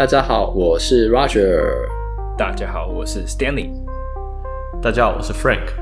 [0.00, 1.60] 大家好，我是 Roger。
[2.34, 3.68] 大家好，我是 Stanley。
[4.80, 5.74] 大家好，我是 Frank。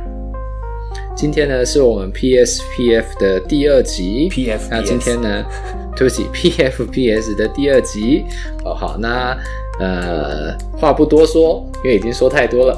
[1.14, 4.28] 今天呢，是我们 PSPF 的第二集。
[4.28, 4.68] PFPS。
[4.72, 5.44] 那今天呢，
[5.96, 8.24] 对不起，PFPS 的第二集。
[8.64, 9.38] 哦，好，那
[9.78, 12.76] 呃，话不多说，因为已经说太多了。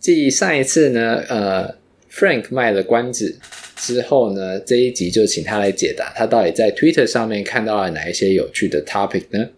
[0.00, 1.74] 继上一次呢，呃
[2.10, 3.38] ，Frank 卖了关子
[3.78, 9.48] 之后呢，这一集就请他来解答，他到底在 Twitter 上面看到了哪一些有趣的 topic 呢？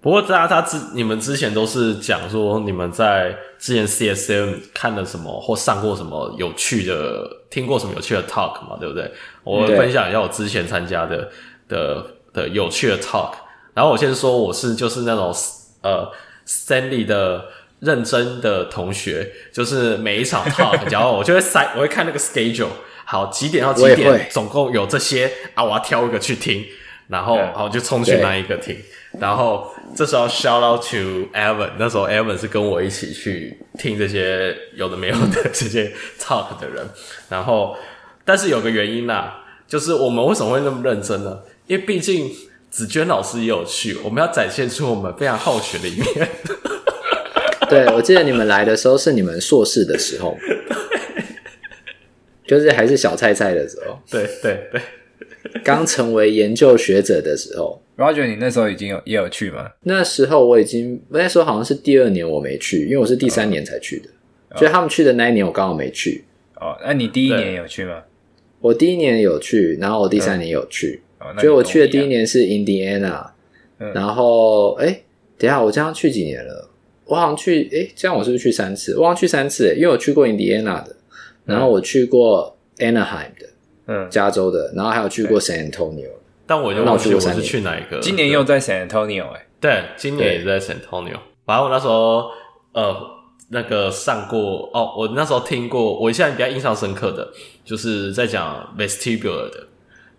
[0.00, 9.10] 不过，大家他之你们之前都是讲说你们在之前 CSM 看了什么或上过什么有趣的，听过什么有趣的 talk 嘛，对不对？
[9.44, 11.28] 我分享一下我之前参加的
[11.68, 13.34] 的的有趣的 talk。
[13.74, 15.32] 然后我先说我是就是那种
[15.82, 16.10] 呃
[16.46, 17.44] Stanley 的。
[17.80, 22.68] 认真的同学，就是每一场 talk， 然后我就会塞，我会看那个 schedule，
[23.04, 25.30] 好几点到几点，总共有这些？
[25.54, 26.64] 啊，我要挑一个去听，
[27.08, 28.76] 然后然后就冲去那一个听，
[29.20, 36.88] 然后这时候 shout out to Evan，那时候 Evan 是跟我一起去听这些有的没有的这些 talk 的人，
[37.28, 37.76] 然后
[38.24, 41.40] 但是有个原因啦，就是我们为什么会那么认真呢？
[41.66, 42.30] 因为毕竟
[42.70, 46.28] 子娟老师也有去，我们要展现出我们非常好学的一面。
[47.70, 50.36] 对，我记得你们来的时候是你们硕士的时候，
[52.54, 54.80] 就是还是小菜菜的时候，对对对，
[55.64, 57.80] 刚成为研究学者的时候。
[57.96, 59.70] Roger，你那时候已经有也有去吗？
[59.82, 64.08] 那时候我已经那时候好像是第二年我没去，因为我是第三年才去的
[64.50, 64.58] ，oh.
[64.60, 66.24] 所以他们去的那一年我刚好没去。
[66.56, 68.02] 哦，oh, 那你第一年有去吗？
[68.60, 71.30] 我第一年有去，然后我第三年有去，oh.
[71.30, 73.26] Oh, 所以我去的第一年是 Indiana，、
[73.78, 75.00] 嗯、然后哎，
[75.36, 76.70] 等一下我这样去几年了？
[77.06, 78.96] 我好像去，诶，这样我是不是去三次？
[78.96, 80.96] 我好像去三次，诶，因为我去过印第安纳的，
[81.44, 83.46] 然后我去过 Anaheim 的，
[83.86, 86.10] 嗯，加州的，然后还有去过 San Antonio。
[86.46, 88.00] 但我就忘记我是去哪一个。
[88.00, 91.16] 今年又在 San Antonio，诶，对，今年也在 San Antonio。
[91.46, 92.30] 反正我那时候，
[92.72, 92.94] 呃，
[93.48, 97.26] 那个上过，哦，我那时候听过，我现在比较印象深刻的，
[97.64, 99.66] 就是在讲 vestibular 的。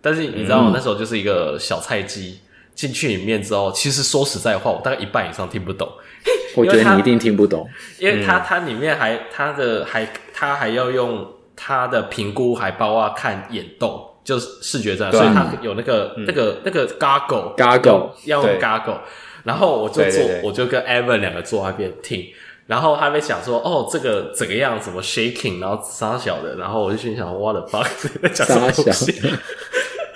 [0.00, 2.38] 但是你知道，我那时候就是一个小菜鸡，
[2.76, 5.90] 进去里面之后，其实说实在话，我大概一半以上听不懂。
[6.56, 18.98] 我觉得你一定听不懂，因为他它里面还它的还它还要用它的评估，还包括看眼动，就是视觉战，所以它有那个那个那个 goggle goggle 要用 goggle，
[19.44, 22.26] 然后我就坐，我就跟 Evan 两个坐那边听，
[22.66, 27.86] 然后他们想说哦这个怎个样，什么 shaking，然后沙小的，然后我就心想 what the fuck
[28.20, 29.14] 在讲什么东西，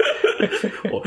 [0.90, 1.00] 我。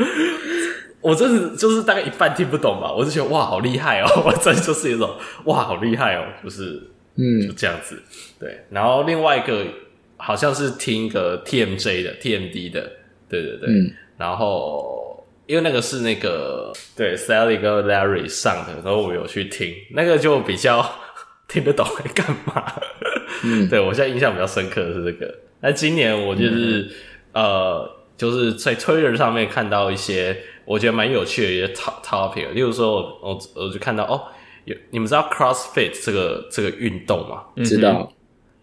[1.04, 6.82] 我真是就是大概一半听不懂吧，我就觉得哇好厉害哦， 我真就是一种哇好厉害哦，就是
[7.16, 7.46] 嗯。
[7.46, 8.02] 就这样子。
[8.40, 9.66] 对，然后另外一个
[10.16, 12.90] 好像是听一个 TMJ 的 TMD 的，
[13.28, 20.82] 对对对，嗯、然后因为那个是那个对 Sally 跟 Larry 上的，然后我有去听，那个就比较
[21.48, 22.72] 听得懂在干嘛，
[23.44, 26.90] 嗯，对我现在印象比较深刻的是这个，那今年我就是、
[27.32, 30.34] 嗯、呃就是在 Twitter 上面看到一些。
[30.66, 34.22] 我觉得蛮有趣的一些 topic，例如说我，我我就看到哦，
[34.64, 37.44] 有你们知道 CrossFit 这个这个运动吗？
[37.64, 38.10] 知道，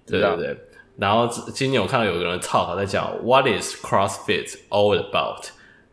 [0.08, 0.58] 对对对。
[0.98, 5.46] 然后今年我看到有个人 talk 在讲 What is CrossFit all about？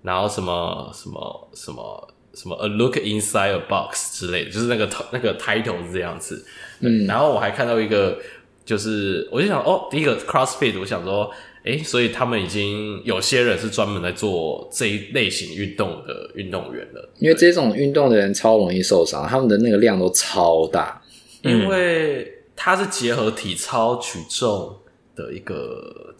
[0.03, 6.45] 然后什么什么什么什么 A look inside a box 之类的，就是那个那个 title 是这样子。
[6.81, 8.19] 嗯，然后我还看到一个，
[8.65, 11.31] 就是我就想哦，第一个 CrossFit，我想说。
[11.69, 17.11] 诶，所以他们已经有些人是专门在做这一类型运动的运动员了。
[17.19, 21.03] 因为这种运动的人超容易受伤，他们的那个量都超大。
[21.43, 24.77] 因为它是结合体操、举重
[25.15, 26.15] 的一个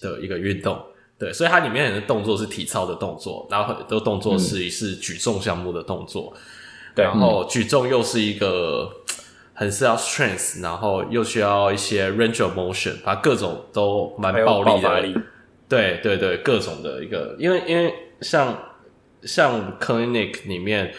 [0.00, 0.80] 的一个运动，
[1.18, 6.32] 对，所以它里面很多动作是体操的动作，然后很多动作是是举重项目的动作，
[6.96, 8.90] 对，然后举重又是一个。
[9.54, 15.16] 很需要 strength，然后又需要一些 range of motion，把各种都蛮暴力的，力。
[15.68, 18.56] 对对对，各种的一个，因为因为像
[19.22, 20.92] 像 clinic 里面，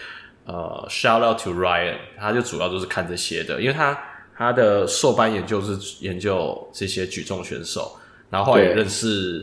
[0.46, 3.98] 呃，shout out to Ryan，他就主要就是看这些的，因为他
[4.36, 7.98] 他的硕班研究是研究这些举重选手，
[8.30, 9.40] 然后后来也认识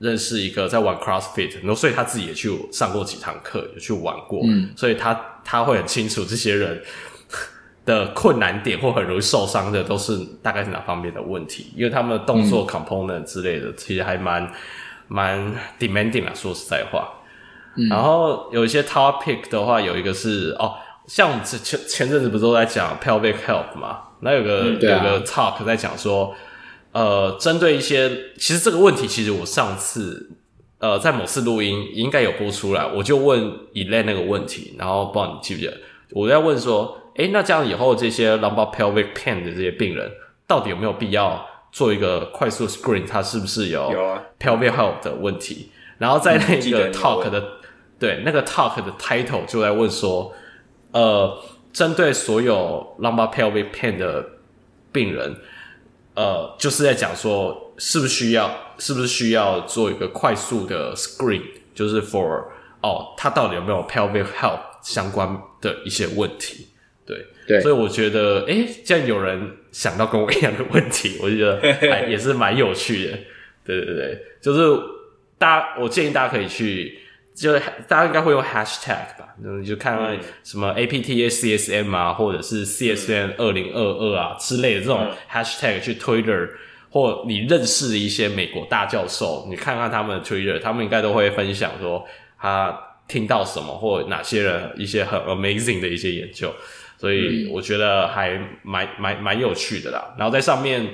[0.00, 6.82] 对认识一个在玩 CrossFit，然后所以他自己也去上过几堂课，也去玩过，嗯，所以他他会很清楚这些人。
[7.86, 11.72] 的困难点或很容易受伤的都是大概是哪方面的问题？
[11.74, 14.52] 因为他们的动作 component 之类的，嗯、其实还蛮
[15.06, 17.08] 蛮 demanding 啊，说实在话。
[17.76, 20.74] 嗯、然后有一些 topic 的话，有一个是哦，
[21.06, 24.00] 像我们前前阵子不是都在讲 pelvic health 嘛？
[24.20, 26.34] 那有个、嗯啊、有个 talk 在讲说，
[26.92, 30.30] 呃，针对一些，其实这个问题，其实我上次
[30.78, 33.40] 呃在某次录音应该有播出来，我就问
[33.74, 35.76] Elaine 那个问题，然后不知道你记不记得，
[36.12, 40.10] 我在问说，诶，那这样以后这些 lumbar pelvic pain 的这些病人，
[40.46, 43.06] 到底有没有必要做一个快速 screen？
[43.06, 43.90] 他是不是有
[44.38, 45.70] pelvic health 的问题？
[45.98, 47.42] 然后在那个 talk 的
[47.98, 50.32] 对那个 talk 的 title 就在问说，
[50.92, 51.42] 呃，
[51.72, 54.22] 针对所有 lumbar pelvic pain 的
[54.92, 55.36] 病人，
[56.14, 61.42] 呃，就是在讲说是不是需要是不是需要做一个快速的 screen，
[61.74, 62.44] 就是 for
[62.82, 66.68] 哦，他到底有没有 pelvic health 相关的一些问题？
[67.06, 67.26] 对。
[67.46, 71.60] 对，所以我觉得，诶，既然有人想到跟我一样的问题，我就觉得
[71.90, 73.18] 还也是蛮有趣的。
[73.64, 74.60] 对对对，就是。
[75.38, 76.98] 大家，我建议大家可以去，
[77.34, 86.48] 就是大家应该会用 hashtag 吧，那你就看看什么 APTA CSM 啊，或者是 csn 二零二二啊之类的这种 hashtag 去 Twitter，
[86.88, 92.02] 或你认识的一些美国大教授，你看看他们的 Twitter，他们应该都会分享说
[92.40, 92.74] 他
[93.06, 96.50] 听到什么，或哪些人一些很 amazing 的一些研究，
[96.98, 100.14] 所以我觉得还蛮蛮蛮有趣的啦。
[100.18, 100.86] 然后在上面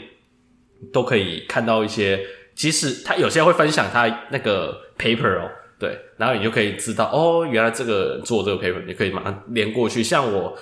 [0.92, 2.24] 都可以看到一些。
[2.54, 10.04] 其实他有些会分享他那个 paper 哦，对，然后你就可以知道哦，原来这个人做这个 paper，你可以马上连过去。
[10.04, 10.54] 像我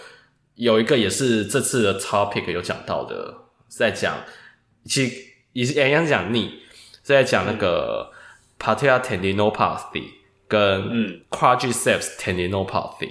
[0.55, 3.35] 有一个也是这次的 topic 有讲到的，
[3.69, 4.15] 是在讲，
[4.85, 5.21] 其实
[5.53, 6.49] 也是一样讲是
[7.03, 8.09] 在讲那个
[8.57, 10.05] patellar tendinopathy
[10.47, 13.11] 跟 quadriceps tendinopathy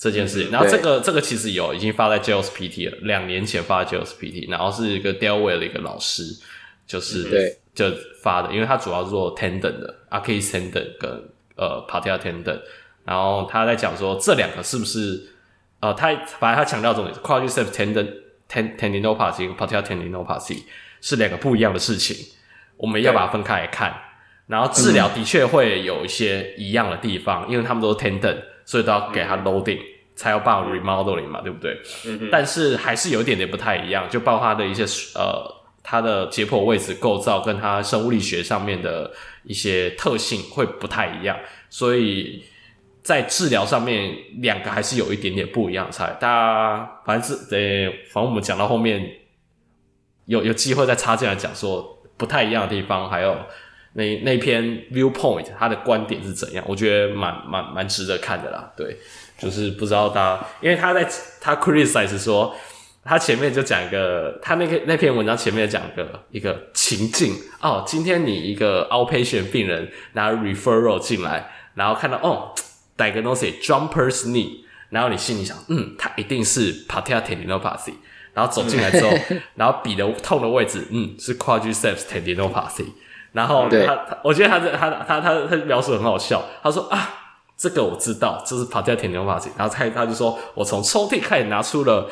[0.00, 0.50] 这件事情。
[0.50, 6.24] 然后这个这个其实有已经发在 JLSPT 了，两年前发在 JLSPT，然后是一个 Delaware 的一个老师，
[6.86, 7.56] 就是对。
[7.72, 7.86] 就
[8.20, 11.08] 发的，因为他主要是做 tendon 的，Achilles tendon 跟
[11.54, 12.60] 呃 patellar tendon，
[13.04, 15.22] 然后他在讲说这两个是不是
[15.78, 16.08] 呃，他
[16.40, 18.12] 反正他强调重点是 quadriceps tendon
[18.50, 20.64] tendinopathy 跟 patellar tendinopathy
[21.00, 22.16] 是两个不一样的事情，
[22.76, 23.96] 我们要把它分开来看，
[24.48, 28.36] 然后治疗的确会有一些一样的地方，嗯、因为他们都是 tendon，
[28.70, 31.76] 所以都要给它 loading、嗯、才要办 remodeling 嘛，对不对？
[32.06, 34.84] 嗯，但是还是有一点点不太一样，就包括它的一些
[35.18, 35.58] 呃。
[35.82, 39.10] 它的解剖位置构造跟它生物力学上面的
[39.44, 41.36] 一些特性会不太一样，
[41.70, 42.44] 所以
[43.02, 46.06] 在治疗上面两个还是有一点点不一样的差。
[46.20, 49.10] 大家反正是呃，反正我们讲到后面
[50.26, 53.34] 有有机会再插进来讲说不太一样的地方，还有
[53.94, 58.72] 那那篇 viewpoint 他的观点是怎样，我觉得蛮蛮蛮值得看的啦。
[58.76, 58.96] 对，
[59.38, 61.08] 就是不知道大家，因为他在
[61.40, 62.54] 他 criticize 说。
[63.02, 72.52] 他前面就讲一个，他那个那篇文章前面讲一个一个情境哦，今天你一个 outpatient 病人拿 referral 进来，然后看到哦
[72.98, 74.58] ，diagnosis jumper's knee，
[74.90, 77.94] 然后你心里想，嗯，他一定是 patellar tendinopathy，
[78.34, 79.10] 然后走进来之后，
[79.56, 82.84] 然后比的痛的位置，嗯，是 quadriceps tendinopathy，
[83.32, 87.08] 然后他，他我觉得他这他他他他描述很好笑，他说啊，
[87.56, 92.08] 这个我知道，这是 patellar tendinopathy，然后他他就说我从抽屉开始拿出了。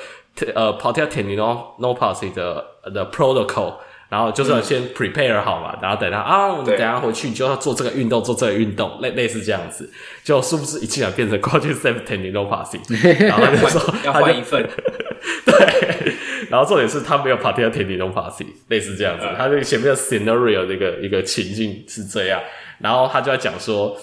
[0.55, 3.75] 呃，patellar tendinopathy 的的 protocol，
[4.09, 9.91] 然后就是要先 prepare 好嘛，嗯、然后等他啊，我们等下回去就要做这个运动，做这个运动，类类似这样子，
[10.23, 12.79] 就是不是一进来变成 quadriceps tendinopathy，
[13.27, 14.63] 然后他就说要换一份，
[15.45, 16.15] 对，
[16.49, 22.41] 然后重点是他没有 patellar tendinopathy，类似这样子，嗯、他这个前面的 scenario 这个一个情境是这样，
[22.79, 23.97] 然后他就在讲说，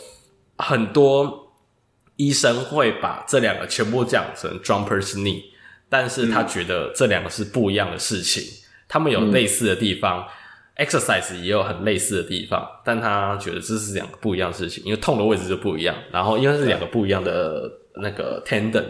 [0.58, 1.54] 很多
[2.16, 5.44] 医生会把这两个全部讲成 jumper's knee。
[5.88, 10.28] 但是他觉得这两个是不一样的事情，嗯、他们有类似的地方，
[10.76, 18.84] 嗯，exercise 也有很类似的地方，但他觉得这是两个不一样的事情，因为痛的位置就不一样，然后因为是两个不一样的那个 tendon，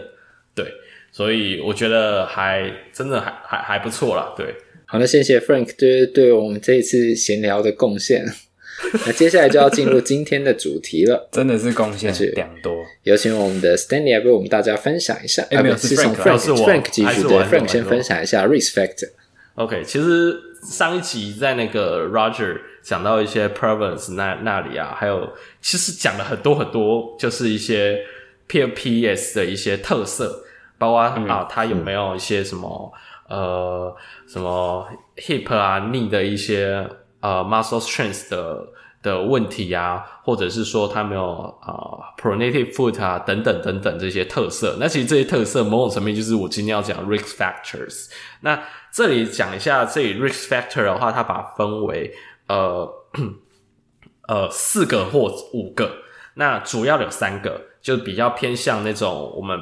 [0.54, 0.72] 对，
[1.16, 4.54] 所以我觉得还真的还还还不错啦，对。
[4.84, 8.22] 好，那谢谢 Frank 对对我们这一次闲聊的贡献。
[9.06, 12.84] 那接下来就要进入今天的主题了，真的是贡献良多。
[13.04, 15.42] 有请我们的 Stanley 来为我们大家分享一下。
[15.50, 19.08] 哎，没有，是从 Frank，Frank 继续对，Frank 先分享一下 Risk Factor。
[19.54, 25.32] OK，其实上一集在那个 Roger 讲到一些 prevalence 那那里啊，还有
[25.62, 28.02] 其实讲了很多很多，就是一些
[28.50, 30.44] PLPS 的一些特色，
[30.78, 32.92] 包括啊，它有没有一些什么
[33.28, 36.88] 呃什么 hip 啊 knee 的一些。
[37.18, 38.68] 呃，muscle strength 的
[39.02, 41.22] 的问题啊，或者是说它没有
[41.66, 44.76] 呃 pronated foot 啊，等等等等这些特色。
[44.78, 48.10] 那其实这些特色某种层面就是我今天要讲 risk factors。
[48.42, 52.14] 那这里讲一下这里 risk factor 的话，它把它分为
[52.46, 52.88] 呃
[54.28, 55.90] 呃四个或五个。
[56.34, 59.56] 那主要有三个，就比较偏向那种我们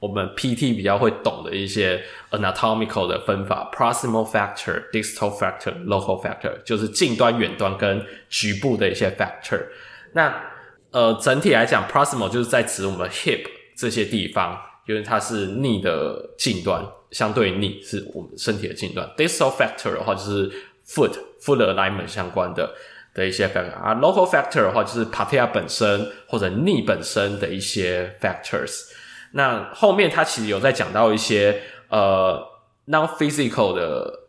[0.00, 1.98] 我们 PT 比较会懂的一些
[2.30, 9.58] anatomical 的分法，proximal factor、distal factor、local factor，就是近端、远端跟局部的一些 factor。
[10.12, 10.30] 那
[10.90, 19.08] 呃，整体来讲，proximal 就是在指我们 hip 这些地方，因为它是 knee 的近端，相对 knee 是我们身体的近端。
[19.16, 20.50] distal factor 的话，就是
[20.86, 22.74] foot foot alignment 相关的。
[23.14, 28.84] 的一些 factor 啊，local factor 的话就是 p a t i a 本身或者 knee 本身的一些 factors。
[29.32, 32.40] 那后面他其实有在讲到一些呃
[32.86, 34.20] non-physical 的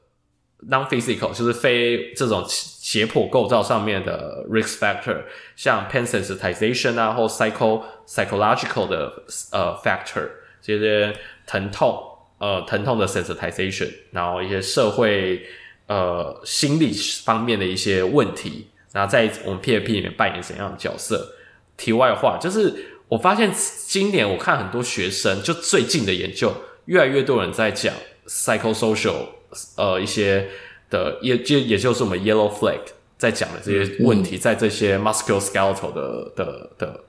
[0.69, 5.23] non-physical，就是非这种解剖构造上面的 risk factor，
[5.55, 9.11] 像 pain sensitization 啊，或 psycho psychological 的
[9.51, 10.27] 呃 factor，
[10.61, 11.15] 这些
[11.47, 11.99] 疼痛
[12.37, 15.43] 呃疼痛的 sensitization，然后一些社会
[15.87, 16.91] 呃心理
[17.23, 18.67] 方面的一些问题。
[18.93, 21.35] 然后在我们 PFP 里面扮演怎样的角色？
[21.77, 22.75] 题外话，就是
[23.07, 23.51] 我发现
[23.87, 26.53] 今年我看很多学生，就最近的研究，
[26.85, 27.91] 越来越多人在讲
[28.27, 29.29] psychosocial，
[29.77, 30.49] 呃，一些
[30.91, 32.81] 的也就也就是我们 yellow flag
[33.17, 36.99] 在讲的这些问题，嗯、在这些 musculoskeletal 的的的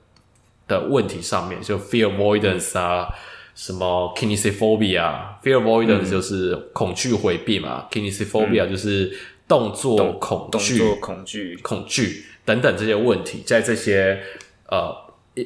[0.67, 3.09] 的问题上面，就 fear avoidance 啊，
[3.53, 9.15] 什么 kinesiophobia，fear avoidance 就是恐惧回避嘛、嗯、kinesiophobia 就是。
[9.53, 14.19] 动作恐惧、动作恐惧、恐惧等等这些问题，在这些
[14.67, 14.91] 呃，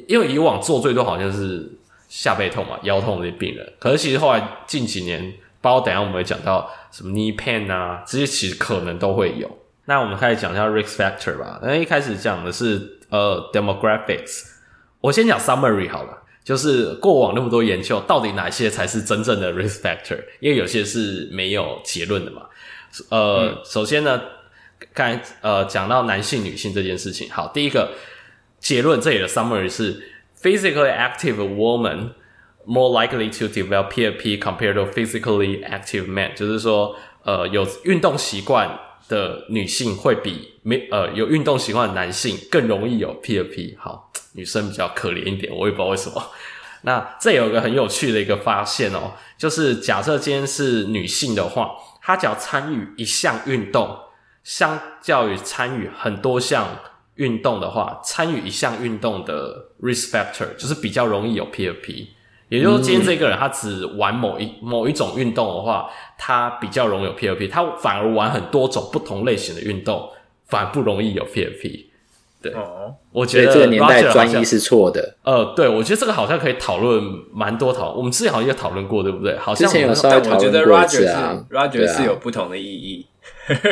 [0.06, 1.70] 因为以往做最多好像是
[2.08, 9.58] 下背痛嘛、腰痛这些病人，可是其实后来近几年，包括等一下我们会讲到什么 knee pain 啊，这些其实可能都会有。
[9.84, 11.60] 那我们开始讲一下 risk factor 吧。
[11.62, 14.46] 那一开始讲的是呃 demographics，
[15.02, 20.18] 我先讲 summary 好了，就是过往那么多研究，到底哪些才是真正的 risk factor？
[20.40, 22.46] 因为有些是没有结论的嘛。
[23.10, 24.20] 呃，嗯、首先呢，
[24.94, 27.92] 刚才呃讲到男性、女性这件事情，好，第一个
[28.60, 30.02] 结论这里的 summary 是
[30.40, 32.10] physically active woman
[32.64, 38.78] more likely to develop PFP compared to physically active man，就是说，呃，有运动习惯
[39.08, 43.76] 的女性会比没呃有运动习惯的男性更容易有 PFP。
[43.78, 46.22] 好，女生比较可怜一点，我也不知道为什么。
[46.82, 51.70] 那这有一个很有趣的一个发现哦，就是假设今天是女性的话。
[52.08, 53.94] 他只要参与一项运动，
[54.42, 56.66] 相较于参与很多项
[57.16, 62.06] 运动的话，参与一项运动的 risk factor 就是比较容易有 PFP。
[62.48, 67.50] 也就是，今天这个人他只玩某一某一种运动的话，他比较容易有 PFP。
[67.50, 70.08] 他反而玩很多种不同类型的运动，
[70.46, 71.87] 反而不容易有 PFP。
[72.40, 75.16] 对，哦，我觉得这个年代专一是错的。
[75.24, 77.02] 呃，对，我觉得这个好像可以讨论
[77.32, 79.36] 蛮多讨，我们之前好像也讨论过，对不对？
[79.38, 81.44] 好像之前有稍微讨论过一次啊。
[81.50, 83.06] Roger 是有不同的意义。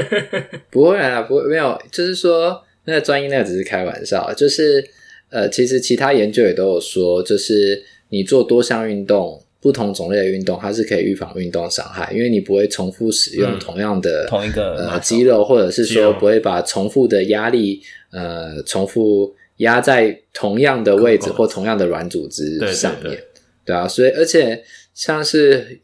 [0.70, 4.84] 不会啊，不会，没有，就是说那个专一那个只是开玩笑，就是
[5.30, 9.42] 呃，其实其他研究也都有说，就是你做多项运动。
[9.66, 17.82] 不同种类的运动，它是可以预防运动伤害，因为你不会重复使用同样的、嗯、同一个呃肌肉，或者是说不会把重复的压力
[18.12, 23.24] 呃重复压在同样的位置或同样的软组织上面，对，对，对，
[23.64, 24.62] 对啊，所以而且
[24.94, 25.80] 像是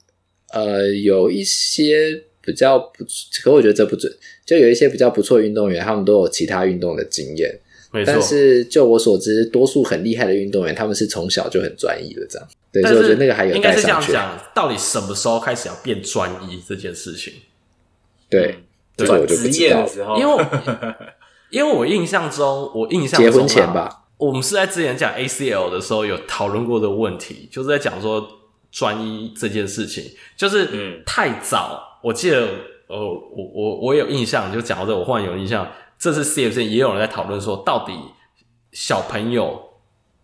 [0.52, 3.04] 呃有一些比较不，
[3.42, 4.12] 可我觉得这不准，
[4.46, 7.58] 就有一些比较不错的运动员，他们都有其他运动的经验。
[8.06, 12.48] 但是就我所知，多数很厉害的运动员，他们是从小就很专一的，这样。
[12.72, 13.54] 对，所以我觉得那个还有。
[13.54, 17.34] 应该是这样讲，到底什么时候开始要变专一这件事情？
[18.30, 18.64] 对，
[18.96, 20.16] 这个我就不知道。
[20.16, 20.46] 因为
[21.50, 28.26] 因为我印象中，我印象中结婚前吧，我们是在之前讲 ACL 的时候有讨论过的问题，就是在讲说
[28.70, 30.04] 专一这件事情，
[30.36, 31.98] 就是嗯太早。
[32.02, 32.48] 我记得
[32.86, 35.70] 呃，我我我有印象，就讲到这，我忽然有印象。
[35.98, 37.92] 这次 CFC 也有人在讨论说，到底
[38.72, 39.71] 小朋友，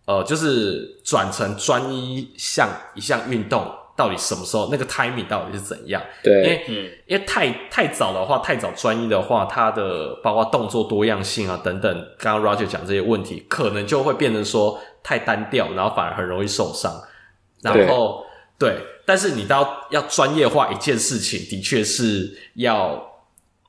[0.09, 3.63] 呃，就是转成专一项一项运动，
[3.95, 4.69] 到底什么时候？
[4.71, 6.01] 那个 timing 到底是怎样？
[6.23, 16.91] 对，因为，嗯，因为太太早的话，太早专一的话，它的包括动作多样性啊等等，刚刚 Roger 讲这些问题，可能就会变成说太单调，然后反而很容易受伤。
[17.61, 18.25] 然后，
[18.57, 23.05] 对，对，但是你到要专业化一件事情，的确是要。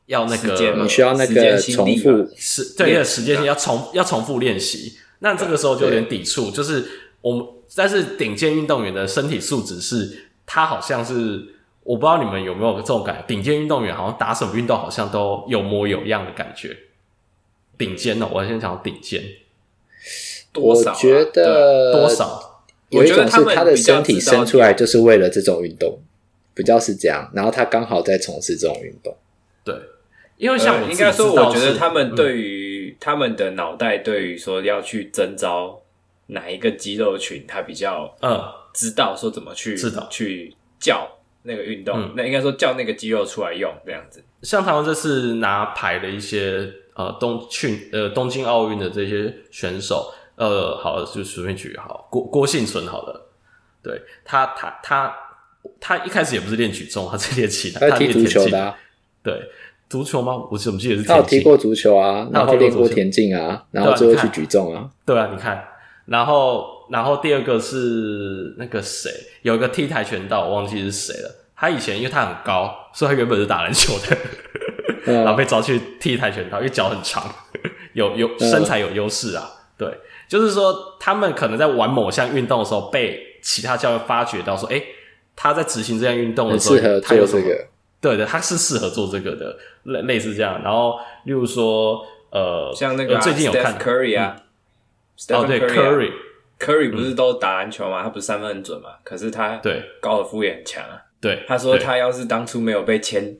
[0.07, 6.51] 要那个，你需要那个重复，是对，因为时间性要重要重复练习，那这个时候就有点抵触。
[6.51, 6.85] 就是
[7.23, 11.15] 我们，但是顶尖运动员的身体素质是，他好像是，
[11.85, 16.77] 我不知道你们有没有这种感觉，顶尖运动员好像打什么运动好像都有模有样的感觉。
[17.79, 19.23] 顶尖的，我先讲顶尖，
[20.53, 20.91] 多少？
[20.93, 22.65] 我觉得多少？
[22.91, 26.01] 有一种是他的身体生出来就是为了这种运动，
[26.55, 29.17] 比较是这样，然后他刚好在从事这种运动，
[29.65, 29.75] 对。
[30.37, 32.70] 因为像我、呃、应该说，我觉得他们对于、嗯、
[33.01, 35.83] 他们的脑袋对于说要去征召
[36.27, 38.41] 哪一个肌肉群他比较嗯。
[38.73, 40.07] 知道说怎么去知道。
[40.09, 41.11] 去叫
[41.43, 44.23] 那个运动，嗯、那应该说叫那个肌肉出来用这样子。
[44.43, 53.29] 像他们这次拿牌的一些呃东去呃东京奥运的这些选手，呃，好就随便举好郭郭幸存好了，
[53.83, 55.17] 对他他他
[55.81, 58.79] 他一开始也不是练举重，他是练其他，他踢足球的、啊，
[59.21, 59.51] 对
[59.91, 60.35] 足球吗？
[60.51, 65.63] 我怎么记得是他有踢过足球啊，然后练过田径啊，然后最后去举重啊，对啊，你看，
[66.07, 69.11] 然后然后第二个是那个谁，
[69.43, 71.37] 有一个踢跆拳道，我忘记是谁了。
[71.57, 74.17] 他以前因为他很高，所以他原本是打篮球的，
[75.07, 77.29] 嗯、 然后被招去踢跆拳道，因为脚很长，
[77.93, 79.51] 有有身材有优势啊。
[79.77, 79.93] 对，
[80.29, 84.85] 就是说他们可能在玩某项运动的时候，被其他教练发觉到说，哎、欸，
[85.35, 87.41] 他在执行这项运动的时候，适合做这
[88.01, 88.09] 个。
[88.09, 90.63] 对的，他是适合做这个的，类类似这样。
[90.63, 94.37] 然后，例如说，呃，像那个、啊、最近有看 Steph Curry 啊，
[95.29, 96.13] 嗯、哦对，Curry，Curry
[96.59, 98.03] Curry 不是都打篮球吗？
[98.03, 98.91] 他不是三分很准嘛？
[99.05, 101.03] 可是他对高尔夫也很强啊。
[101.21, 103.37] 对，他说他要是当初没有被签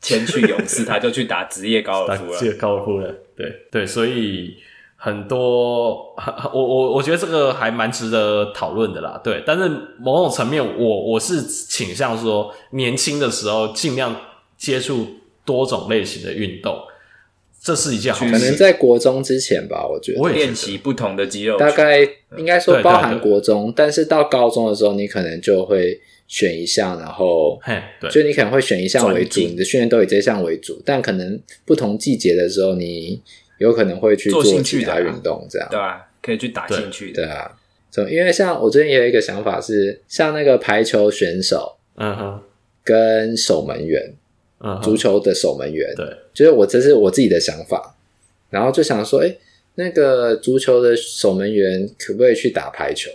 [0.00, 2.38] 签去勇士， 他就去打职业高尔夫了。
[2.38, 4.56] 职业高尔夫了，对对，所以
[4.96, 6.14] 很多，
[6.52, 9.20] 我我我觉得这个还蛮值得讨论的啦。
[9.22, 14.16] 对，但是某种层面，我我是倾向说，年轻的时候尽量
[14.56, 15.06] 接触
[15.44, 16.76] 多种类型的运动，
[17.62, 18.32] 这是一件好事。
[18.32, 22.00] 可能在国中之前吧，我觉得练习不同的肌肉，大概
[22.36, 26.00] 应该说包含国中，但是到高中的时候，你可能就会。
[26.28, 27.56] 选一项，然后，
[28.00, 33.22] 对，就你可能会选一项为主，你的训练都以这项为主，但可能不同季节的时候，你
[33.58, 36.06] 有可能会去做其他运动，这样对啊？
[36.22, 37.50] 可以去打兴趣的，对啊。
[38.10, 42.40] 因为像我最近也有一个想法是，像那个排球选手，嗯哼，
[42.84, 44.12] 跟守门员，
[44.60, 47.96] 嗯，足球的守门员，对，就是我这是我自己的想法，
[48.50, 49.34] 然后就想说，哎，
[49.76, 53.10] 那个足球的守门员可不可以去打排球？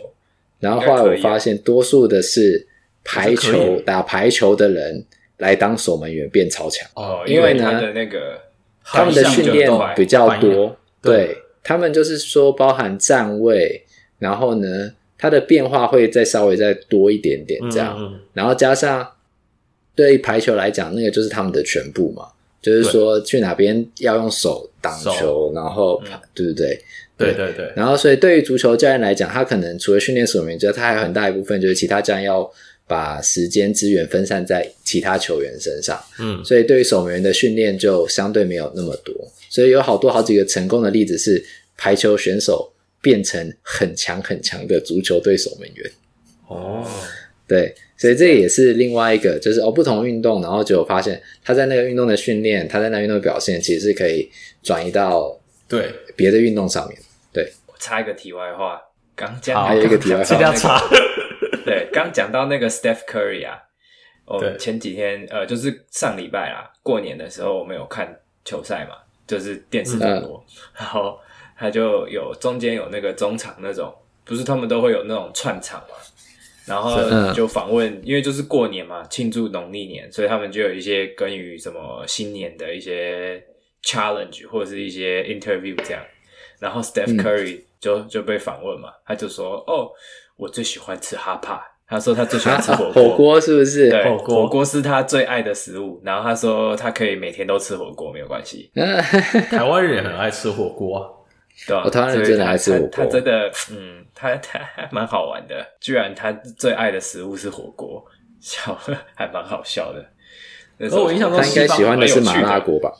[0.60, 2.68] 然后后来我发现，多数的是。
[3.04, 5.04] 排球打排球的人
[5.38, 8.40] 来当守门员变超强哦，因为呢，他的那个
[8.84, 13.84] 他们的训练比较多，对，他们就是说包含站位，
[14.20, 19.08] 然后呢，他的变化会再稍微再多一点点这样，然后加上
[19.96, 22.27] 对排球来讲，那个就是他们的全部嘛，
[22.62, 26.01] 就是说去哪边要用手挡球，然后
[26.34, 26.82] 对不对？
[27.18, 32.51] 对对对，然后所以对于足球教练来讲，他可能除了训练守门员之外，他还有很大一部分就是其他教练要。
[32.92, 39.16] 把时间资源分散在其他球员身上，嗯，所以对于守门员的训练就相对没有那么多，
[39.50, 41.42] 所以有好多好几个成功的例子是
[41.77, 42.70] 排球选手
[43.01, 45.92] 变成很强很强的足球队守门员。
[46.50, 46.86] 哦，
[47.48, 54.30] 对，所以这也是另外一个，就是哦，不同运动，然后就发现他在那个运动的训练，他在那个运动的表现，其实是可以
[54.62, 55.90] 转移到对。
[56.18, 57.00] 别的运动上面。
[57.32, 58.82] 对，我插一个题外话，
[59.16, 60.84] 刚讲还有一个题外话，要插。
[61.66, 63.62] 对，刚讲到那个 Steph Curry 啊，
[64.26, 68.96] 我、哦、前几天呃，就是上礼拜啦，过年的时候我们有看球赛嘛，
[69.28, 71.20] 就是电视转播，嗯、然后
[71.58, 73.94] 他就有中间有那个中场那种，
[74.26, 75.96] 不是他们都会有那种串场嘛，
[76.66, 83.44] 然后就访问，嗯、因为就是过年嘛，庆祝农历年，所以他们就有一些关于什么新年的一些
[83.84, 86.04] challenge 或者是一些 interview 这样，
[86.60, 89.92] 然后 Steph Curry 就、嗯、就被访问嘛，他就说哦。
[90.42, 93.92] 我最喜欢吃哈帕，他说他最喜欢吃火锅， 火锅是不是？
[93.92, 96.01] 对，火锅是他最爱的食物。
[96.04, 98.72] 然后他说他可以每天都吃火锅，没有关系。
[99.51, 101.27] 台湾人也很爱吃火锅，
[101.68, 101.88] 对吧？
[101.92, 105.64] 台湾人真的爱吃火锅，他真的，嗯，他他还蛮好玩的。
[105.80, 108.04] 居然他最爱的食物是火锅，
[108.40, 108.75] 笑
[109.14, 110.04] 还蛮好笑的。
[110.80, 112.92] 那时候我印象中他应该喜欢的是麻辣锅吧？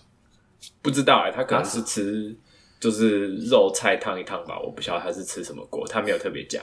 [0.84, 2.36] 不知道哎、欸，他可能是吃
[2.80, 6.62] 就是肉菜烫一烫吧，我不晓得他是吃什么锅，他没有特别讲。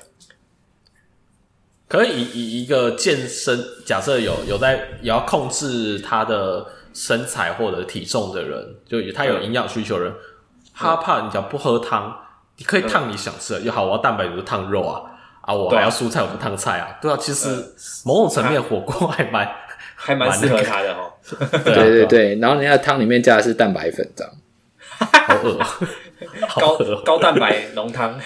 [1.88, 10.12] 可以以以一个健身，假设有有在也要控制他的身材或者体重的人，就他有营养需求的人，
[10.74, 12.14] 他怕你讲不喝汤，
[12.58, 15.00] 你可以烫你想吃的，就好，我要蛋白质就烫肉啊，
[15.40, 17.48] 啊，我还要蔬菜我就烫菜啊，对啊，其实
[18.04, 19.50] 某种层面火锅还蛮
[19.94, 21.10] 还蛮适合他的哦，
[21.64, 24.32] 对对对，然后人家汤里面加的是蛋白粉，这样，
[25.26, 25.58] 好饿，
[26.60, 28.20] 高高蛋白浓汤，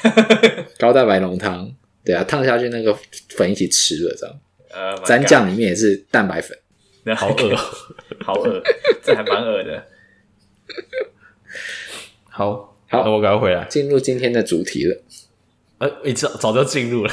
[0.80, 1.70] 高蛋白浓汤。
[2.04, 2.96] 对啊，烫下去那个
[3.30, 4.40] 粉一起吃了，这样。
[4.74, 6.56] 呃，蘸酱里面也是蛋白粉，
[7.14, 7.56] 好饿，
[8.24, 8.62] 好饿，
[9.04, 9.86] 这还蛮饿的。
[12.28, 15.02] 好，好，那我赶快回来，进入今天的主题了。
[15.78, 17.12] 呃，你早早就进入了，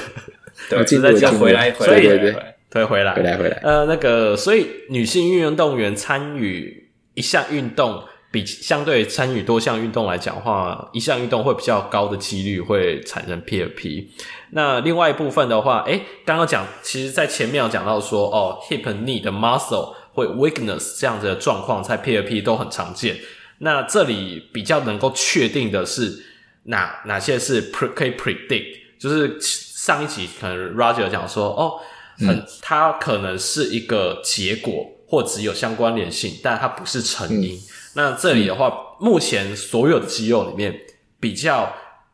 [0.69, 2.35] 对，进入再回来，所以对对，
[2.69, 3.57] 对，回来，回来，回来。
[3.63, 14.07] 呃，那个，所以女性运动员参与一项运动，比相对参与多项运动来讲的话，一项运动会比较高的几率会产生 PFP。
[14.51, 23.17] 那另外一部分的话，诶，刚刚讲，其实在前面有讲到说，哦，hip knee 的 muscle 会 weakness 这样子的状况，在 PFP 都很常见。
[23.59, 26.23] 那这里比较能够确定的是
[26.63, 31.79] 哪哪些是 pre 可以 predict，就是上一集可能 Roger 讲说，哦，
[32.19, 37.55] 很、嗯、它可能是一个结果或只有相关联性，但它不是成因。
[37.55, 37.59] 嗯、
[37.95, 40.79] 那这里的话，目前所有的肌肉里面
[41.19, 41.73] 比较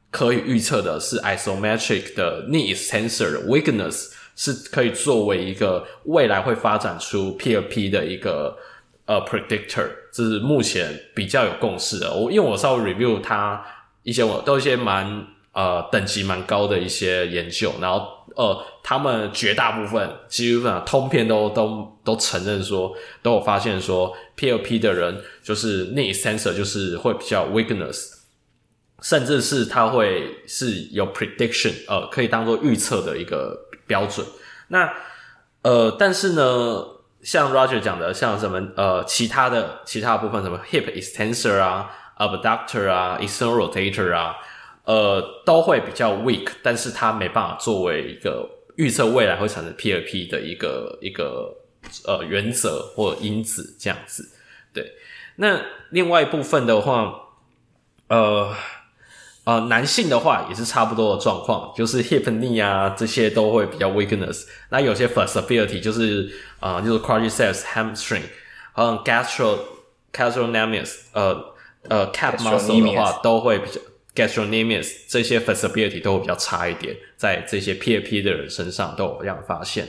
[0.10, 8.58] 可以预测的是 isometric 的 knee extensor weakness 是可以作为一个未来会发展出 P 二 P 的一个
[9.06, 12.14] 呃 predictor，这是目前比较有共识的。
[12.14, 13.64] 我因为我稍微 review 它
[14.04, 28.14] 一些我都一些蛮呃等级蛮高的一些研究，然后呃他们绝大部分基本上通篇都都都承认说都有发现说 PFP 的人就是 knee extensor 就是会比较 weakness。
[29.02, 34.26] 甚至是它会是有 prediction，呃，可以当做预测的一个标准。
[34.70, 34.92] 那
[35.62, 36.84] 呃，但是呢，
[37.22, 44.38] 像 Roger 讲的，像什么呃，其他的其他部分，什么 hip extensor 啊，abductor 啊，external rotator 啊，
[44.86, 51.56] 呃，都会比较 weak，但是它没办法作为一个预测未来会产生 P 二 P 的一个一个
[52.06, 54.30] 呃原则或因子这样子。
[54.74, 54.94] 对，
[55.36, 57.14] 那另外一部分的话，
[58.08, 58.54] 呃。
[59.48, 64.44] 呃，男性的话也是差不多的状况，就是 hip knee 啊这些都会比较 weakness。
[64.70, 66.28] 那有些 flexibility 就是
[66.60, 68.24] 啊、呃，就是 quadriceps hamstring，
[68.74, 69.60] 嗯，gastro
[70.12, 71.54] gastrocnemius 呃
[71.88, 73.80] 呃 calf muscle 的话都会比较
[74.16, 79.88] gastrocnemius 这些 flexibility 都会比较差一点，在这些 PAP 的人身上都有这样发现。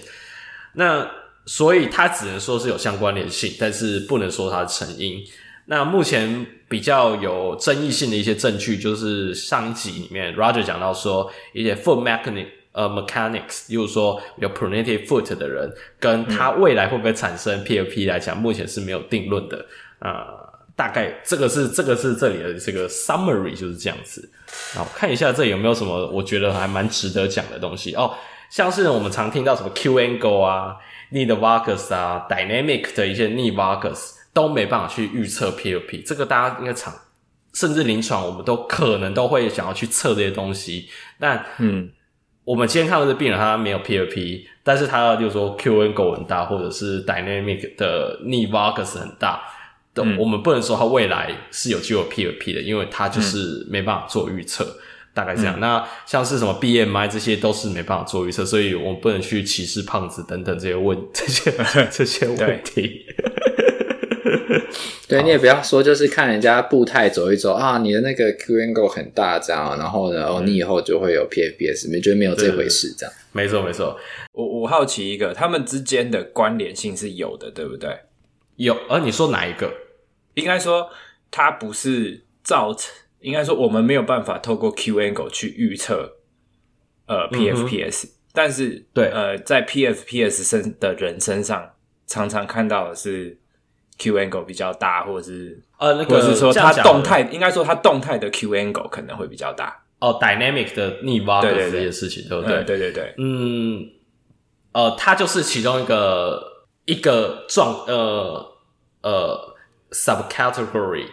[0.74, 1.08] 那
[1.46, 5.22] 所以它只能说是有相关联性，但是不能说它的成因。
[5.66, 19.66] 那目前比较有争议性的一些证据，就是上一集里面 Roger 讲到说，一些 foot mechanic 呃 mechanics，就是说有 pronated foot 的人，跟他未来会不会产生 PFP 来讲，目前是没有定论的。
[19.98, 20.45] 呃，
[20.76, 24.30] 大概这个是这个是这里的这个 summary 就是这样子。
[24.76, 28.14] 然后看一下这有没有什么我觉得还蛮值得讲的东西哦，
[28.50, 30.76] 像是我们常听到什么 Q angle 啊
[31.10, 34.14] ，knee valgus 啊，dynamic 的一些 knee valgus。
[34.36, 36.92] 都没办法去预测 PFP，这个大家应该常，
[37.54, 40.90] 甚至临床我们都可能都会想要去测这些东西。
[41.18, 41.90] 但嗯，
[42.44, 49.42] 我们今天看到的病人他没有 PFP，但是他就说 QNGO 很大，或者是 dynamic 的 knee valgus 很大，
[50.04, 54.64] 嗯，我们不能说他未来是有机会 PFP 的，因为他就是没办法做预测。
[54.64, 54.76] 嗯、
[55.14, 55.58] 大概这样。
[55.58, 61.52] 嗯、那像是什么 BMI 这些都是没办法做预测，所以我们不能去歧视胖子等等这些问 这些
[61.90, 63.06] 这些问题。
[65.08, 73.14] 对， 你也不要说，就是看人家步态走一走啊，你的那个 Q angle 很大这样，然后呢，哦，你以后就会有 PFPS，你觉得没有这回事这样？
[73.32, 73.96] 没错没错，
[74.32, 77.90] 我我好奇一个，他们之间的关联性是有的，对不对？
[78.56, 79.70] 有，而、啊、你说哪一个？
[80.36, 80.88] 应该说
[81.30, 86.12] 它不是造成，应该说我们没有办法透过 Q angle 去预测
[87.06, 91.72] 呃 PFPS，、嗯、但是对呃在 PFPS 身的人身上，
[92.06, 93.38] 常常看到的是。
[93.98, 99.84] Q angle 比较大，或者是呃，那个或者是说它动态，应该说它动态的 Q angle 可能会比较大。
[100.00, 102.62] 哦，dynamic 的 knee valgus 这些事情，对不对？
[102.64, 103.88] 对对对，嗯，
[104.72, 108.54] 呃，它就是其中一个一个状呃
[109.00, 109.55] 呃
[109.90, 111.06] subcategory，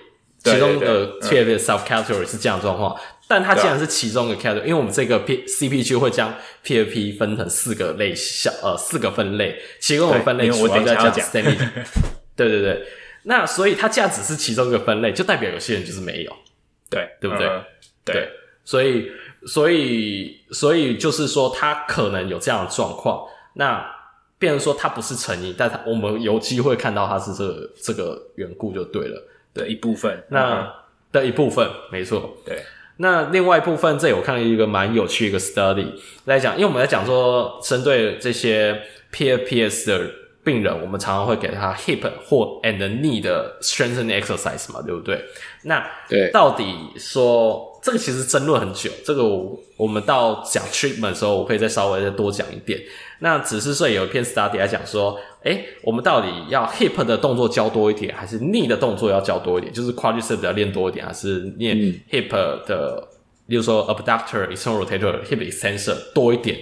[0.43, 2.99] 其中的 PFP subcategory 是这样状况。
[3.27, 6.33] 但它既然是其中一个 category，因为我们这个 P CPG 会将
[6.65, 11.13] PFP 分成四个类小呃四个分类，其中的分类主要在讲。
[12.35, 12.83] 对对对，
[13.23, 16.35] 那所以它既然只是其中一个分类，就代表有些人就是没有，
[16.89, 17.49] 对对不对，
[18.03, 18.29] 对，
[18.65, 19.11] 所以
[19.45, 23.85] 所以所以就是说，它可能有这样的状况，那
[24.43, 30.67] 变成说他不是成因，但他我们有机会看到他是这个这个缘故就对了，对一部分，那、嗯、
[31.13, 32.61] 的一部分没错，对。
[32.97, 35.87] 那另外一部分，这里我看了一个蛮有趣的一个 study
[36.25, 38.81] 来讲，因为我们在讲说针对这些
[39.13, 40.11] PFPS 的。
[40.45, 45.23] 病人，我们常常会给他 hip 或 and knee 的 strengthening exercise 嘛，对不对？
[45.63, 48.91] 那对，到底说这个其实争论很久。
[49.05, 52.77] 这个我，我们到讲 treatment 的时候，我可以再稍微再多讲一点。
[53.23, 59.71] 那只是说有一篇 study 来讲说，诶，我们到底要 hip 的动作教多一点，还是 knee 的动作要教多一点？
[59.71, 61.77] 就是 quadriceps 要练多一点，还是练
[62.11, 62.27] hip
[62.67, 63.07] 的，嗯、
[63.45, 66.59] 例如说 abductor、external rotator、hip extensor 多一点？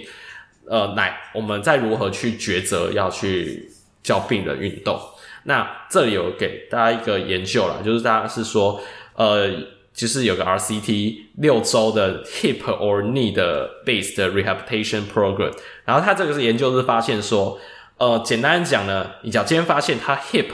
[0.68, 3.68] 呃，来，我们再如何去抉择要去
[4.00, 4.96] 教病人运动？
[5.42, 8.80] 那这里有给大家一个研究啦，就是大家是说，
[9.16, 9.50] 呃，
[9.94, 15.52] 就是有个 RCT 六周的 hip or knee 的 based rehabilitation program，
[15.84, 17.58] 然后他这个是研究是发现说，
[17.98, 20.50] 呃，简单讲呢，你只要今天发现他 hip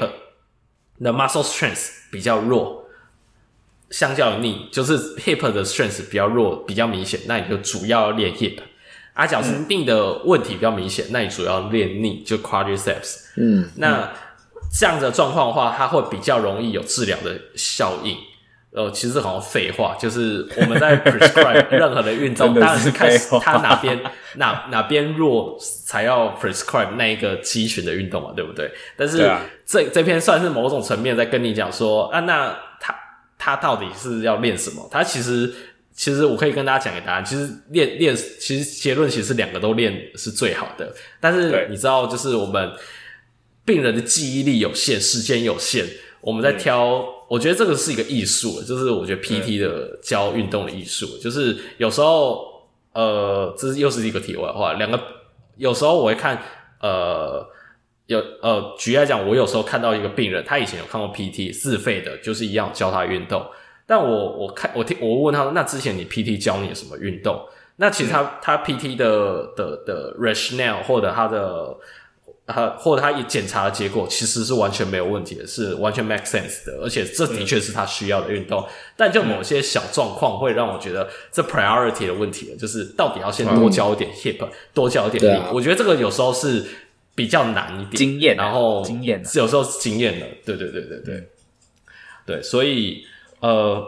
[1.01, 2.85] 的 muscle strength 比较弱，
[3.90, 8.59] 相较于 knee，就是 hip 的 strength 比较弱，比较明显，那你就主要练 hip。
[9.14, 13.16] 阿脚是病的问题比较明显，嗯，那你主要练 knee 就 quadriceps。
[13.37, 14.12] 嗯，那
[14.77, 18.16] 这样的状况的话，它会比较容易有治疗的效应。
[18.72, 24.00] 呃，其实好像废话，就是我们在 prescribe 任何的运动，当然是看他哪边
[24.35, 28.70] 哪哪边弱才要 prescribe 那一个肌群的运动嘛，对不对？
[28.96, 29.31] 但是
[29.66, 32.94] 这这篇算是某种层面在跟你讲说啊，那他
[33.38, 34.88] 他到底是要练什么？
[34.90, 35.52] 他其实。
[35.98, 40.94] 其实我可以跟大家讲个答案，其实练练，其实结论其实两个都练是最好的。
[41.18, 42.70] 但是你知道，就是我们
[43.64, 45.85] 病人的记忆力有限，时间有限，
[46.20, 47.04] 我们在挑。
[47.29, 52.43] 我觉得这个是一个艺术，就是我觉得 PT 的教运动的艺术，就是有时候，
[52.95, 54.73] 呃，这是又是一个题外话。
[54.73, 54.99] 两个
[55.57, 56.41] 有时候我会看，
[56.81, 57.47] 呃，
[58.07, 63.45] 有呃，举例来讲，我有时候看到一个病人，他以前有看过 PT 自费的，就是一样教他运动。
[63.87, 67.41] 但我我看我听我问他说，那之前你 PT 教你什么运动？
[67.77, 71.77] 那其实他、嗯、他 PT 的的的 rationale 或者他的
[72.48, 78.61] 他或者他一检查的结果其实是完全没有问题的，是完全 make sense 的，而且这的确是他需要的运动。
[78.61, 85.50] 嗯、但就某些小状况会让我觉得这 priority 的问题了，就是到底要先多教一点 hip，、嗯、多教一点啊。
[85.52, 86.64] 我觉得这个有时候是
[87.14, 91.26] 比较难一点，经验、啊，然后经验、啊、是有时候是经验的，对对对对对、嗯、
[92.26, 93.04] 对，所以。
[93.40, 93.80] 呃，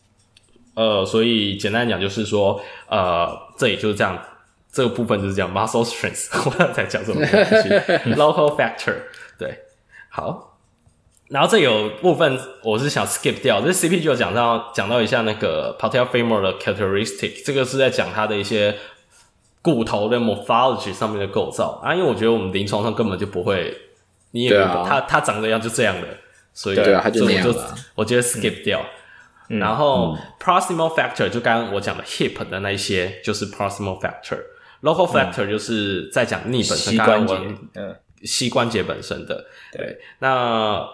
[0.72, 2.58] 呃，所以简单讲就是说，
[2.88, 4.18] 呃，这也就是这样，
[4.70, 7.68] 这个部分就是讲 muscle strength， 我刚才讲这种东西，
[8.14, 8.94] local factor，
[9.38, 9.58] 对，
[10.08, 10.58] 好，
[11.28, 18.76] 然后这有部分我是想 skip 掉，这 CP 就有讲到讲到一下那个 patellofemoral 的 characteristic，这个是在讲它的一些
[19.62, 23.76] 骨头的 morphology 上面的构造啊，因为我觉得我们临床上根本就不会，
[24.30, 26.08] 你也不懂，它它长这样就这样的。
[26.54, 27.72] 所以，对啊，他就那样了。
[27.94, 28.84] 我觉得 skip 掉，
[29.48, 34.40] 嗯、然后、嗯、proximal factor 就刚刚我讲的 hip 的那一些，就是 proximal factor。
[34.82, 37.34] Local factor 就是在讲 knee 本身，膝关节，
[37.74, 39.44] 嗯，膝关节本身的。
[39.72, 40.86] 对，那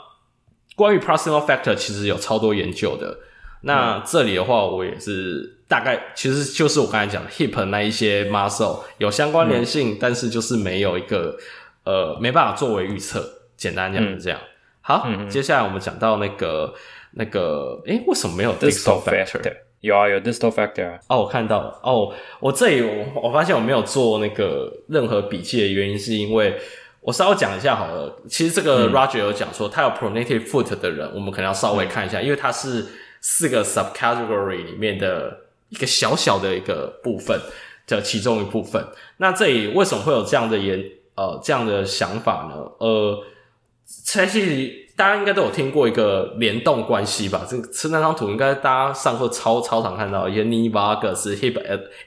[0.77, 3.19] 关于 proximal factor 其实有超多研究的。
[3.63, 11.37] 那这里的话，我也是大概，其实就是我刚才讲的 hip 那一些 muscle 有相关联性、嗯，但是就是没有一个
[11.85, 13.25] 呃，没办法作为预测。
[13.57, 14.39] 简单讲是这样。
[14.39, 14.49] 嗯
[14.87, 16.75] 好、嗯，接下来我们讲到那个
[17.13, 19.41] 那个，诶、欸，为什么没有 distal factor？
[19.85, 20.99] 有啊，有 distal factor 啊。
[21.09, 21.79] 哦，我看到了。
[21.83, 26.57] 哦，我这里我我发现我没有做那个任何笔记的原因，是因为
[27.01, 28.23] 我稍微讲一下好了。
[28.29, 32.87] 其实这个 Roger 有讲说，他有 pronated foot 的人，我们可能要稍微看一下，嗯、因为它是
[33.21, 35.37] 四个 subcategory 里面的
[35.69, 37.39] 一个小小的一个部分
[37.87, 38.83] 的其中一部分。
[39.19, 40.83] 那这里为什么会有这样的研
[41.15, 42.57] 呃这样的想法呢？
[42.79, 43.23] 呃。
[43.87, 47.45] 其实大家应该都有听过一个联动关系吧？
[47.49, 51.61] 这是那张图，应该大家上课超超常看到一些 knee valgus hip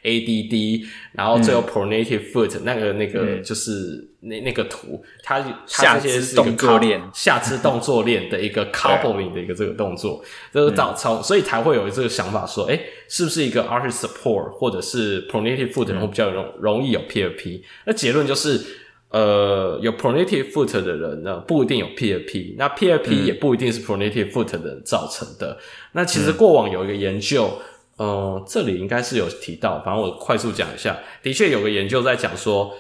[0.04, 10.24] ADD，然后最后 pronated foot、嗯、那个那个就是那那个图，它它这些是动作链， 下肢动作链的一个 coupling 的一个这个动作，
[10.54, 17.64] 就是早超，所以才会有这个想法说，哎、欸，是不是一个 arch support 或者是 pronated foot 然后比较容容易有 PFP？
[17.86, 18.66] 那结论就是。
[19.10, 25.54] 呃，有 pronative foot 的人呢，不一定有 PFP，那 PFP 也不一定是 pronated foot 的人造成的。
[25.54, 25.58] 嗯。
[25.94, 27.58] 那其实过往有一个研究，
[27.98, 31.00] 嗯、呃，这里应该是有提到，反正我快速讲一下。
[31.24, 32.76] 的确有个研究在讲说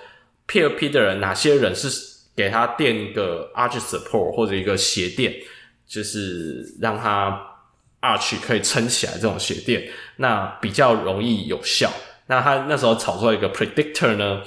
[0.50, 1.88] ，PFP 的人哪些人是
[2.36, 5.34] 给他垫一个 arch support 或者一个鞋垫，
[5.88, 7.42] 就是让他
[8.02, 11.90] arch 可以撑起来这种鞋垫，那比较容易有效。
[12.28, 14.42] 那他那时候炒出来一个 predictor 呢？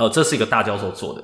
[0.00, 1.22] 呃，这是一个大教授做的，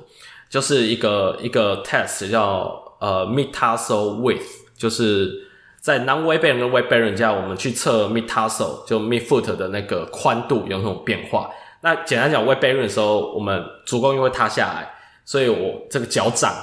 [0.51, 4.45] 就是一个一个 test 叫呃 metatarsal width，
[4.77, 5.31] 就是
[5.81, 11.49] 在 non-weight bearing 跟 weight bearing 下，我们去测 metatarsal 就 midfoot 的那个宽度有那种变化。
[11.81, 14.93] 那简单讲，weight bearing 的时候，我们足弓因为塌下来，
[15.25, 16.53] 所以我这个脚掌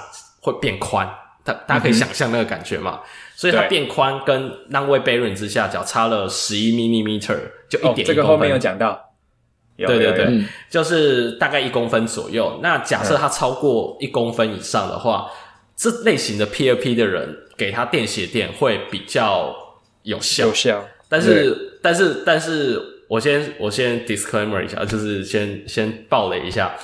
[0.41, 3.01] 会变宽，大大家可以想象那个感觉嘛。
[3.03, 9.01] 嗯、所以它变宽跟 non-weight bearing 之下，脚差了十一 millimeter，就一点这个后面有讲到。
[9.77, 12.61] 有对对对、嗯，就是大概一公分左右。
[12.63, 15.35] 那假设它超过一公分以上的话，嗯、
[15.77, 19.55] 这类型的 PFP 的人给他垫鞋垫会比较
[20.03, 20.47] 有效。
[20.47, 20.85] 有效。
[21.09, 26.75] 但是，但是，但是我先我先 disclaimer 一下，就是先先爆雷一下。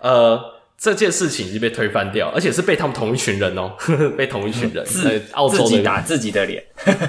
[0.00, 0.38] 呃，
[0.76, 3.72] 这件事情已经被推翻掉，而且是被他们同一群人哦，
[4.16, 6.62] 被同一群人 在澳洲的自己打自己的脸。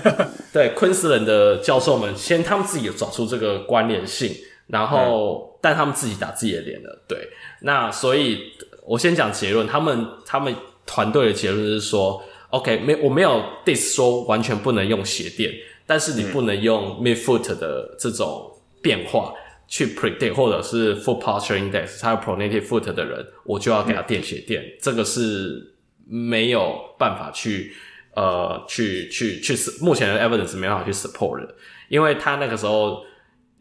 [0.53, 4.33] 对，昆士兰的教授们先他们自己有找出这个关联性，
[4.67, 7.03] 然后、嗯、但他们自己打自己的脸了。
[7.07, 7.29] 对，
[7.61, 8.53] 那所以
[8.85, 15.53] 我先讲结论，他们他们团队的结论是说，OK，没我没有 diss 说完全不能用鞋垫，
[15.85, 19.33] 但是你不能用 midfoot 的这种变化。
[19.67, 25.73] 去 predict 或者是 foot posture index，他有 pronated foot 的人，我就要给他垫鞋垫，嗯、这个是
[26.05, 27.71] 没有办法去
[28.13, 31.55] 呃去去去目前的 evidence 没办法去 support 的，
[31.87, 33.01] 因为他那个时候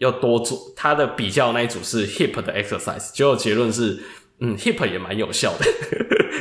[0.00, 3.98] 要多做他的比较那一组是 hip 的 exercise，结果结论是
[4.40, 5.64] 嗯 hip 也蛮有效的，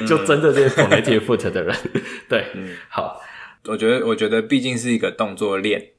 [0.02, 1.76] 嗯、就针对这些 pronated foot 的人，
[2.28, 3.22] 对，嗯、好，
[3.65, 5.91] 我觉得我觉得毕竟是一个动作链。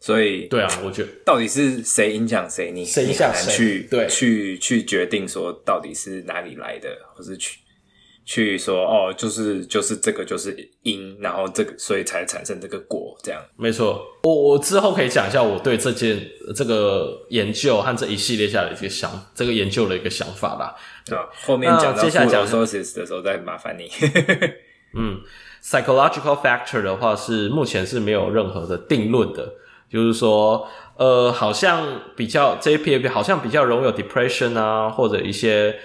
[0.00, 1.08] 所以，对啊，我觉得。
[1.24, 4.06] 到底是谁影响谁，你谁影响谁，去对。
[4.06, 7.58] 去去决定说到底是哪里来的，或是去
[8.30, 14.04] 去说哦，就是就是这个就是因，然后这个所以才产生这个果，这样没错。
[14.22, 16.20] 我我之后可以讲一下我对这件
[16.54, 20.76] 这个研究和这一系列下的一个想这个研究的一个想法啦。
[21.06, 23.90] 对，后面讲接下来讲 sources 的时候再麻烦你。
[24.92, 25.22] 嗯
[25.62, 29.54] ，psychological factor 的话是目前是没有任何的定论的。
[29.90, 31.82] 就是说，呃，好像
[32.14, 35.78] 比较这些 PFP 好像比较容易有 depression 啊，或者一些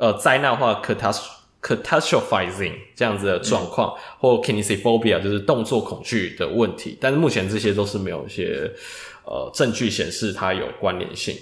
[0.00, 0.80] 呃灾难化
[1.64, 6.98] catastrophizing 这样子的状况，嗯、或 kinesiophobia 就是动作恐惧的问题。
[7.00, 8.70] 但是目前这些都是没有一些
[9.24, 11.34] 呃证据显示它有关联性。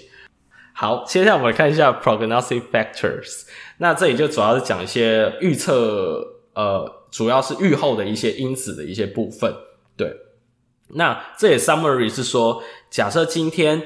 [0.73, 3.43] 好，接下来我们来看一下 prognostic factors。
[3.79, 9.53] 那这里就主要是讲一些预测，呃，主要是预后的一些因子的一些部分，
[9.97, 10.11] 对。
[10.95, 13.83] 那这也 summary 是说，假设今天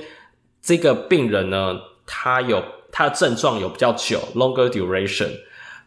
[0.61, 5.31] 这个病人呢，他有他的症状有比较久 longer duration，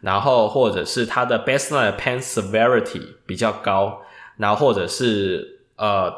[0.01, 4.01] 然后或者是它的 baseline pain severity 比较高，
[4.37, 6.11] 然后或者是呃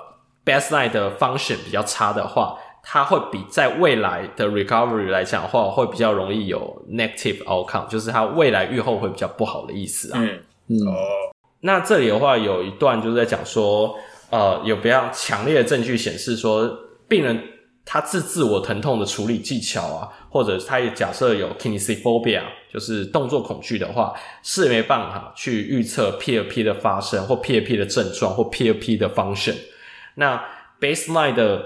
[0.45, 10.19] baseline 的 function 比较差的话，它会比在未来的 recovery 来讲的话，会比较容易有 negative outcome，就是它未来愈后会比较不好的意思啊。
[10.19, 10.87] 嗯嗯。
[10.87, 10.95] 哦。
[11.61, 13.95] 那这里的话有一段就是在讲说。
[14.29, 16.67] 呃，有比较强烈的证据显示说，
[17.07, 17.39] 病人
[17.85, 29.55] 他自自我疼痛的处理技巧啊，或者他也假设有 kinesiophobia，就是动作恐惧的话，是没办法去预测 PFP 的发生或 PFP 的症状或 PFP 的 function。
[30.15, 30.43] 那
[30.79, 31.65] baseline 的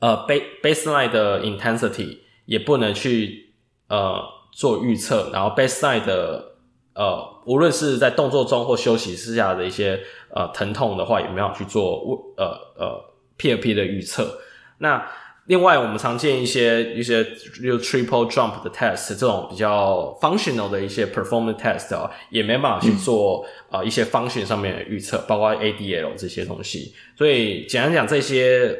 [0.00, 0.26] 呃
[0.62, 3.52] baseline 的 intensity 也不能去
[3.88, 4.20] 呃
[4.52, 6.52] 做预测，然后 baseline 的
[6.94, 7.34] 呃。
[7.46, 10.00] 无论是在动作中或休息之下的一些
[10.34, 12.02] 呃疼痛的话，也没有去做
[12.36, 13.00] 呃呃
[13.38, 14.40] PFP 的预测。
[14.78, 15.06] 那
[15.46, 26.94] 另外，我们常见一些一些就 triple jump 的 test 这种比较 functional 的一些 performance test 啊，也没办法去做啊、嗯呃、一些 function 上面的预测，包括 ADL 这些东西。
[27.16, 28.76] 所以简单讲，这些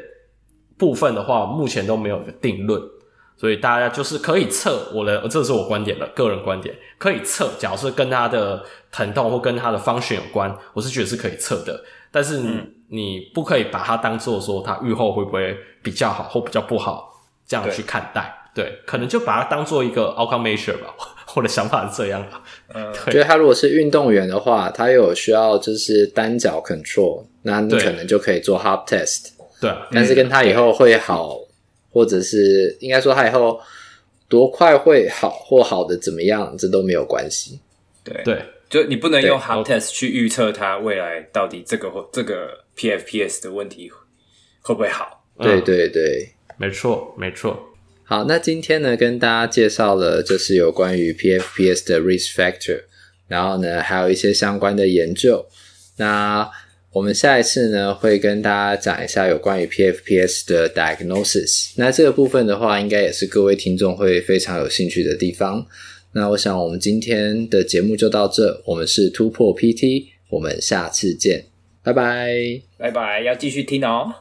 [0.77, 2.81] 部分的话，目前都没有一个定论。
[3.39, 7.51] 所以大家就是可以测我的，这是我观点的个人观点，可以测。
[7.59, 11.83] 假如是跟他的疼痛或跟他的 function 有关，我是觉得是可以测的。
[12.11, 12.41] 但是
[12.89, 18.33] 你，不可以把它当做说他愈后会不会比较好或比较不好这样去看待。
[18.53, 20.93] 对，对，可能就把它当做一个 outcome measure 吧。
[21.35, 22.29] 我的想法是这样的。
[22.73, 29.31] 嗯，我觉得他如果是运动员的话，他有需要就是单脚 control，那你可能就可以做 hop test。
[29.61, 31.39] 对，但是跟他以后会好。
[31.89, 33.59] 或者是应该说他以后
[34.27, 37.59] 多快会好或好的怎么样，这都没有关系。
[38.03, 43.89] 对对，就你不能用 hop test 去预测它未来到底这个或这个 PFPS 的问题
[44.61, 45.25] 会不会好。
[45.39, 47.73] 对对对，没错没错。
[48.03, 52.83] 好，那今天呢，跟大家介绍了就是有关于 PFPS 的 risk factor，
[53.27, 55.45] 然后呢还有一些相关的研究。
[55.97, 56.49] 那
[56.91, 61.73] 我们下一次呢，会跟大家讲一下有关于 PFPS 的 diagnosis。
[61.75, 65.67] 那这个部分的话，应该也是各位听众会非常有兴趣的地方。
[66.17, 68.59] 那我想我们今天的节目就到这。
[68.65, 71.45] 我们是突破 PT，我们下次见，
[71.83, 72.33] 拜拜，
[72.79, 74.11] 拜拜，要继续听哦。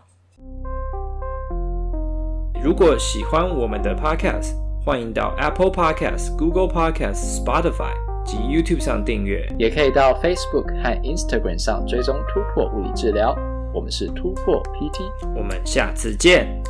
[2.63, 4.53] 如果喜欢我们的 podcast，
[4.85, 7.95] 欢迎到 Apple Podcast、Google Podcast、Spotify。
[8.27, 13.33] 及 YouTube 上订阅，也可以到 Facebook 和 Instagram 上追踪突破物理治疗。
[13.73, 16.61] 我们是突破 PT，我们下次见。